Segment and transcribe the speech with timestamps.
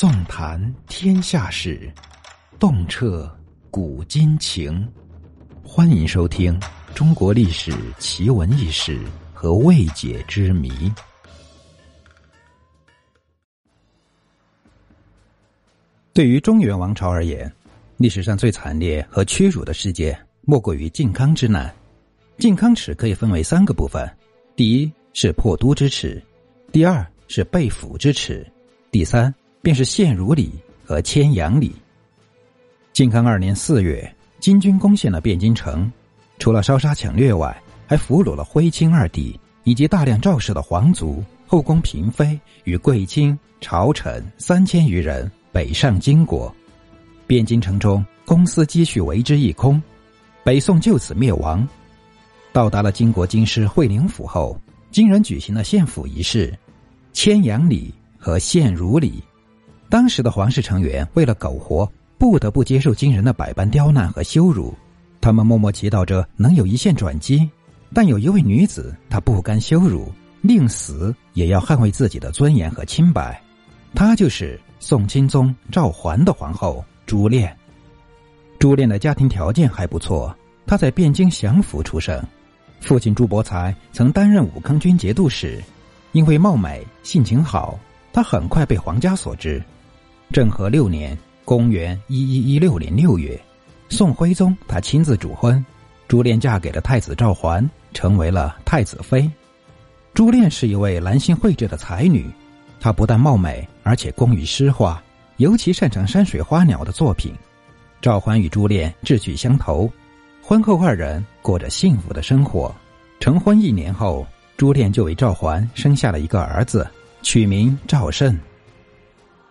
[0.00, 1.92] 纵谈天下事，
[2.58, 3.30] 洞彻
[3.70, 4.90] 古今情。
[5.62, 6.58] 欢迎收听
[6.94, 8.98] 《中国历史奇闻异事
[9.34, 10.70] 和未解之谜》。
[16.14, 17.52] 对于中原王朝而言，
[17.98, 21.70] 历史上最惨烈和屈辱的事件，莫过于靖康之难。
[22.38, 24.10] 靖康耻可以分为三个部分：
[24.56, 26.22] 第一是破都之耻，
[26.72, 28.50] 第二是被俘之耻，
[28.90, 30.52] 第三便是献如里
[30.84, 31.74] 和千阳里。
[32.92, 35.90] 靖康二年四月，金军攻陷了汴京城，
[36.38, 37.56] 除了烧杀抢掠外，
[37.86, 45.30] 还俘虏了徽钦二帝以及大量赵氏的皇族、后宫嫔妃与贵卿、朝臣三千余人。
[45.52, 46.54] 北上金国，
[47.26, 49.82] 汴京城中公私积蓄为之一空，
[50.44, 51.68] 北宋就此灭亡。
[52.52, 54.56] 到达了金国京师会宁府后，
[54.92, 56.56] 金人举行了献俘仪式、
[57.12, 59.20] 千阳里和献如里。
[59.90, 64.72] 当时的皇室成员为了苟活，不得不接受金人的百般刁难和羞辱。
[65.20, 67.50] 他们默默祈祷着能有一线转机，
[67.92, 70.10] 但有一位女子，她不甘羞辱，
[70.40, 73.38] 宁死也要捍卫自己的尊严和清白。
[73.94, 74.58] 她就是。
[74.82, 77.54] 宋钦宗赵桓的皇后朱恋，
[78.58, 80.34] 朱恋的家庭条件还不错。
[80.66, 82.18] 她在汴京降服出生，
[82.80, 85.62] 父亲朱伯才曾担任武康军节度使，
[86.12, 87.78] 因为貌美性情好，
[88.10, 89.62] 她很快被皇家所知。
[90.32, 93.38] 政和六年（公元一一一六年六月），
[93.90, 95.64] 宋徽宗他亲自主婚，
[96.06, 99.28] 朱恋嫁给了太子赵桓，成为了太子妃。
[100.14, 102.30] 朱恋是一位兰心蕙质的才女。
[102.78, 105.02] 她不但貌美，而且工于诗画，
[105.38, 107.34] 尤其擅长山水花鸟的作品。
[108.00, 109.90] 赵桓与朱恋志趣相投，
[110.40, 112.72] 婚后二人过着幸福的生活。
[113.18, 114.24] 成婚一年后，
[114.56, 116.88] 朱恋就为赵桓生下了一个儿子，
[117.20, 118.38] 取名赵慎。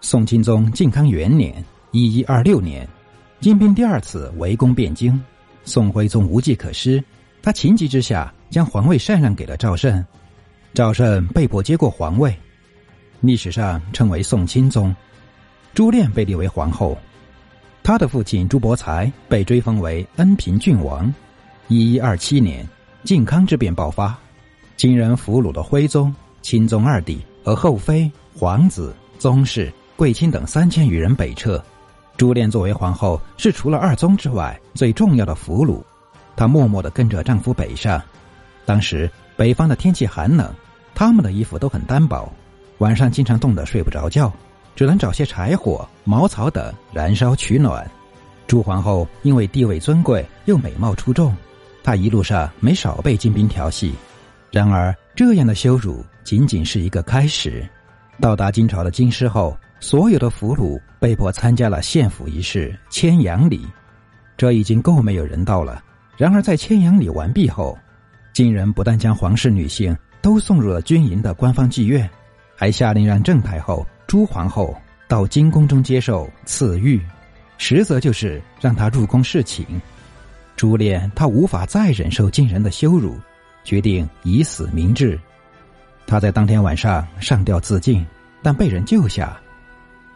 [0.00, 2.86] 宋钦宗靖康元年（一一二六年），
[3.40, 5.20] 金兵第二次围攻汴京，
[5.64, 7.02] 宋徽宗无计可施，
[7.42, 10.04] 他情急之下将皇位禅让给了赵慎，
[10.74, 12.34] 赵慎被迫接过皇位。
[13.20, 14.94] 历史上称为宋钦宗，
[15.74, 16.96] 朱恋被立为皇后，
[17.82, 21.12] 他的父亲朱伯才被追封为恩平郡王。
[21.68, 22.64] 一一二七年，
[23.02, 24.16] 靖康之变爆发，
[24.76, 31.62] 金人俘虏了徽宗、钦宗二帝和后妃、皇子、宗室、贵卿等三千余人北撤。
[32.18, 35.82] 朱恋作为皇后，是除了二宗之外最重要的俘虏，
[36.36, 38.00] 她默默的跟着丈夫北上。
[38.64, 40.52] 当时北方的天气寒冷，
[40.94, 42.30] 他们的衣服都很单薄。
[42.78, 44.30] 晚上经常冻得睡不着觉，
[44.74, 47.88] 只能找些柴火、茅草等燃烧取暖。
[48.46, 51.34] 朱皇后因为地位尊贵又美貌出众，
[51.82, 53.94] 她一路上没少被金兵调戏。
[54.50, 57.66] 然而，这样的羞辱仅仅是一个开始。
[58.20, 63.66] 到达金朝的京师后，所有的俘虏被迫参加了献俘仪式——迁阳礼。
[64.36, 65.82] 这已经够没有人道了。
[66.16, 67.78] 然而，在迁阳礼完毕后，
[68.32, 72.08] 金人不但将皇室女性都送入了军营的官方妓院。
[72.54, 74.74] 还下令让郑太后、朱皇后
[75.06, 76.98] 到金宫中接受赐浴，
[77.58, 79.66] 实则就是让她入宫侍寝。
[80.56, 83.14] 朱恋她无法再忍受金人的羞辱，
[83.62, 85.20] 决定以死明志。
[86.06, 88.06] 他在当天晚上上吊自尽，
[88.42, 89.38] 但被人救下。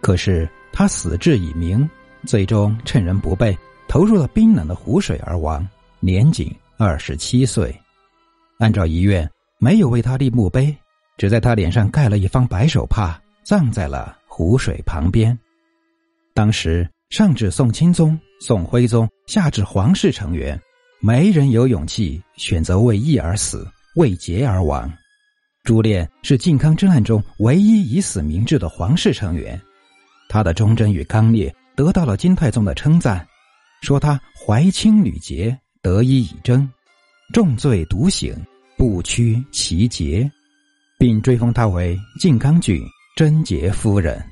[0.00, 1.88] 可是他死志已明，
[2.26, 3.56] 最终趁人不备，
[3.88, 5.66] 投入了冰冷的湖水而亡，
[6.00, 7.74] 年仅二十七岁。
[8.58, 10.76] 按照遗愿，没有为他立墓碑。
[11.18, 15.36] 只在他脸上盖了一方白手帕，葬在了湖水旁边。
[16.34, 20.60] 当时上至宋钦宗、宋徽宗，下至皇室成员，
[21.00, 24.92] 没人有勇气选择为义而死，为节而亡。
[25.66, 29.60] 朱恋是靖康之难中唯一以死明志的皇室成员，
[30.28, 33.26] 他的忠贞与刚烈得到了金太宗的称赞，
[33.82, 36.70] 说他怀清履节，得一以征，
[37.32, 38.32] 重罪独醒，
[38.78, 40.30] 不屈其节。
[40.98, 42.80] 并追封她为靖康郡
[43.16, 44.24] 贞节夫人。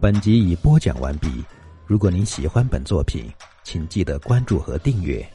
[0.00, 1.42] 本集已播讲完毕。
[1.84, 3.28] 如果您喜欢本作品，
[3.64, 5.28] 请记得关注和订阅。